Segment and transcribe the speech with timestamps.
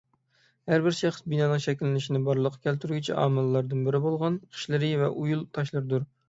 [0.69, 6.11] ھەر بىر شەخس بىنانىڭ شەكىللىنىشىنى بارلىققا كەلتۈرگۈچى ئامىللىرىدىن بىرى بولغان خىشلىرى ۋە ئۇيۇل تاشلىرىدۇر.